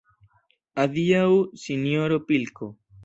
Adiaŭ, 0.83 1.27
sinjoro 1.65 2.19
pilko! 2.33 2.73